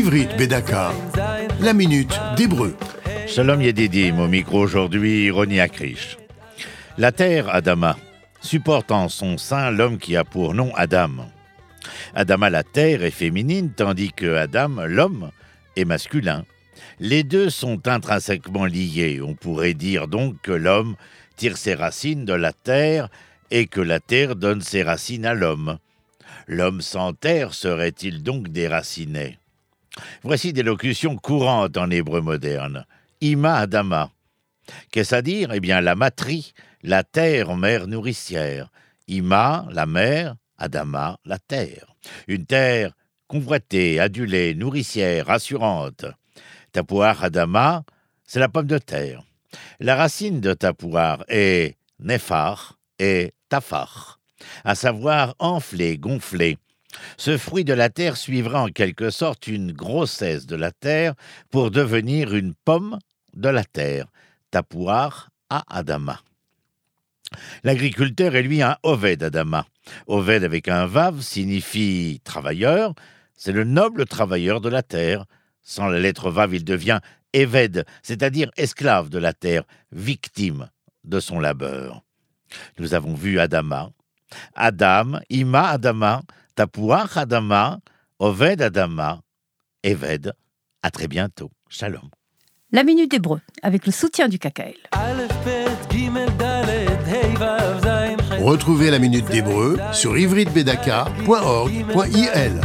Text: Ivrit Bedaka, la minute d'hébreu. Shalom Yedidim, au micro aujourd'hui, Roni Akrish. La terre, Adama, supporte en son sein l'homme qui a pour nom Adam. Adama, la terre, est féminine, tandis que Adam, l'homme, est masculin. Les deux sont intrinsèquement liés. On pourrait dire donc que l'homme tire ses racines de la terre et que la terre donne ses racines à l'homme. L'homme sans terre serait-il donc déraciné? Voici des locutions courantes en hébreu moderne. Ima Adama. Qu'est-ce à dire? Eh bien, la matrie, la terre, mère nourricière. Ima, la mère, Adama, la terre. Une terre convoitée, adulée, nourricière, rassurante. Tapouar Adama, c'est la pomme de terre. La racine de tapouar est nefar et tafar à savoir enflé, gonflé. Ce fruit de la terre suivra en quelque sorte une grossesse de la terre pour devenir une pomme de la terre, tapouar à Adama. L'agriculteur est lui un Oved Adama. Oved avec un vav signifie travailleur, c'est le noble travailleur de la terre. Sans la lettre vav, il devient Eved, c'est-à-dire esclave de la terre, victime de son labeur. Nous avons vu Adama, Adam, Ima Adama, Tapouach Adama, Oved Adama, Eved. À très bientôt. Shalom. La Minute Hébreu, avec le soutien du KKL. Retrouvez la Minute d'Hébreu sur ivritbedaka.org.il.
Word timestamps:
Ivrit 0.00 0.28
Bedaka, 0.38 0.92
la 1.60 1.74
minute 1.74 2.18
d'hébreu. 2.34 2.74
Shalom 3.26 3.60
Yedidim, 3.60 4.18
au 4.18 4.28
micro 4.28 4.60
aujourd'hui, 4.60 5.30
Roni 5.30 5.60
Akrish. 5.60 6.16
La 6.96 7.12
terre, 7.12 7.54
Adama, 7.54 7.98
supporte 8.40 8.92
en 8.92 9.10
son 9.10 9.36
sein 9.36 9.70
l'homme 9.70 9.98
qui 9.98 10.16
a 10.16 10.24
pour 10.24 10.54
nom 10.54 10.74
Adam. 10.74 11.26
Adama, 12.14 12.48
la 12.48 12.62
terre, 12.62 13.04
est 13.04 13.10
féminine, 13.10 13.72
tandis 13.76 14.10
que 14.10 14.36
Adam, 14.36 14.86
l'homme, 14.86 15.32
est 15.76 15.84
masculin. 15.84 16.46
Les 16.98 17.22
deux 17.22 17.50
sont 17.50 17.86
intrinsèquement 17.86 18.64
liés. 18.64 19.20
On 19.22 19.34
pourrait 19.34 19.74
dire 19.74 20.08
donc 20.08 20.40
que 20.40 20.52
l'homme 20.52 20.96
tire 21.36 21.58
ses 21.58 21.74
racines 21.74 22.24
de 22.24 22.32
la 22.32 22.54
terre 22.54 23.10
et 23.50 23.66
que 23.66 23.82
la 23.82 24.00
terre 24.00 24.34
donne 24.34 24.62
ses 24.62 24.82
racines 24.82 25.26
à 25.26 25.34
l'homme. 25.34 25.76
L'homme 26.46 26.80
sans 26.80 27.12
terre 27.12 27.52
serait-il 27.52 28.22
donc 28.22 28.48
déraciné? 28.48 29.39
Voici 30.22 30.52
des 30.52 30.62
locutions 30.62 31.16
courantes 31.16 31.76
en 31.76 31.90
hébreu 31.90 32.20
moderne. 32.20 32.86
Ima 33.20 33.56
Adama. 33.56 34.10
Qu'est-ce 34.90 35.14
à 35.14 35.22
dire? 35.22 35.52
Eh 35.52 35.60
bien, 35.60 35.80
la 35.80 35.94
matrie, 35.94 36.52
la 36.82 37.02
terre, 37.02 37.56
mère 37.56 37.86
nourricière. 37.86 38.70
Ima, 39.08 39.66
la 39.70 39.86
mère, 39.86 40.36
Adama, 40.58 41.18
la 41.24 41.38
terre. 41.38 41.94
Une 42.28 42.46
terre 42.46 42.92
convoitée, 43.26 43.98
adulée, 44.00 44.54
nourricière, 44.54 45.26
rassurante. 45.26 46.06
Tapouar 46.72 47.24
Adama, 47.24 47.84
c'est 48.24 48.40
la 48.40 48.48
pomme 48.48 48.66
de 48.66 48.78
terre. 48.78 49.22
La 49.80 49.96
racine 49.96 50.40
de 50.40 50.54
tapouar 50.54 51.24
est 51.28 51.76
nefar 51.98 52.78
et 52.98 53.32
tafar 53.48 54.20
à 54.64 54.74
savoir 54.74 55.34
enflé, 55.38 55.98
gonflé. 55.98 56.58
Ce 57.16 57.38
fruit 57.38 57.64
de 57.64 57.72
la 57.72 57.88
terre 57.88 58.16
suivra 58.16 58.62
en 58.62 58.68
quelque 58.68 59.10
sorte 59.10 59.46
une 59.46 59.72
grossesse 59.72 60.46
de 60.46 60.56
la 60.56 60.72
terre 60.72 61.14
pour 61.50 61.70
devenir 61.70 62.34
une 62.34 62.54
pomme 62.54 62.98
de 63.34 63.48
la 63.48 63.64
terre, 63.64 64.06
tapouar 64.50 65.30
à 65.48 65.64
Adama. 65.68 66.20
L'agriculteur 67.62 68.34
est 68.34 68.42
lui 68.42 68.62
un 68.62 68.76
Oved 68.82 69.22
Adama. 69.22 69.66
Oved 70.06 70.44
avec 70.44 70.68
un 70.68 70.86
vav 70.86 71.20
signifie 71.22 72.20
travailleur, 72.24 72.94
c'est 73.36 73.52
le 73.52 73.64
noble 73.64 74.06
travailleur 74.06 74.60
de 74.60 74.68
la 74.68 74.82
terre. 74.82 75.24
Sans 75.62 75.88
la 75.88 76.00
lettre 76.00 76.30
vav, 76.30 76.54
il 76.54 76.64
devient 76.64 77.00
Eved, 77.32 77.84
c'est-à-dire 78.02 78.50
esclave 78.56 79.08
de 79.08 79.18
la 79.18 79.32
terre, 79.32 79.62
victime 79.92 80.68
de 81.04 81.20
son 81.20 81.38
labeur. 81.38 82.02
Nous 82.78 82.94
avons 82.94 83.14
vu 83.14 83.38
Adama, 83.38 83.92
Adam, 84.54 85.20
Ima 85.28 85.70
Adama, 85.70 86.22
Tapouach 86.54 87.16
Adama, 87.16 87.80
Oved 88.18 88.62
Adama, 88.62 89.20
Eved. 89.82 90.32
À 90.82 90.90
très 90.90 91.08
bientôt. 91.08 91.50
Shalom. 91.68 92.08
La 92.72 92.84
Minute 92.84 93.12
Hébreu, 93.14 93.40
avec 93.62 93.86
le 93.86 93.92
soutien 93.92 94.28
du 94.28 94.38
KKL. 94.38 94.74
Retrouvez 98.40 98.90
la 98.90 98.98
Minute 98.98 99.26
d'Hébreu 99.26 99.78
sur 99.92 100.16
ivritbedaka.org.il. 100.16 102.60